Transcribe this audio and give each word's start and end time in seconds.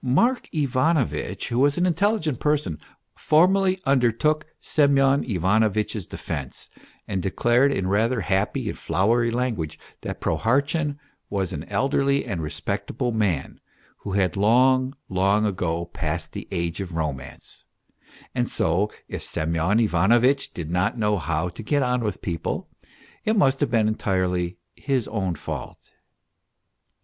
Mark 0.03 0.49
Ivanovitch, 0.51 1.49
who 1.49 1.59
was 1.59 1.77
an 1.77 1.85
intelligent 1.85 2.39
person, 2.39 2.79
formally 3.15 3.79
undertook 3.85 4.47
Semyon 4.59 5.23
Ivanovitch's 5.23 6.07
defence, 6.07 6.71
and 7.07 7.21
declared 7.21 7.71
in 7.71 7.85
rather 7.85 8.21
happy 8.21 8.67
and 8.67 8.75
flowery 8.75 9.29
language 9.29 9.77
that 10.01 10.19
Prohartchin 10.19 10.97
was 11.29 11.53
an 11.53 11.65
elderly 11.65 12.25
and 12.25 12.41
respectable 12.41 13.11
man, 13.11 13.59
who 13.97 14.13
had 14.13 14.35
long, 14.35 14.95
long 15.07 15.45
ago 15.45 15.85
passed 15.85 16.31
the 16.33 16.47
age 16.49 16.81
of 16.81 16.89
20 16.89 16.89
MR. 16.89 16.95
PROHARTCHIN 16.95 17.17
romance. 17.27 17.63
And 18.33 18.49
so, 18.49 18.91
if 19.07 19.21
Semyon 19.21 19.79
Ivanovitch 19.81 20.51
did 20.51 20.71
not 20.71 20.97
know 20.97 21.19
how 21.19 21.47
to 21.49 21.61
get 21.61 21.83
on 21.83 22.03
with 22.03 22.23
people, 22.23 22.67
it 23.23 23.37
must 23.37 23.59
have 23.59 23.69
been 23.69 23.87
entirely 23.87 24.57
his 24.75 25.07
own 25.09 25.35
fault. 25.35 25.91